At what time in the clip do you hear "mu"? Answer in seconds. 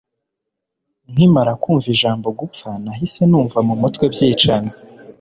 3.67-3.75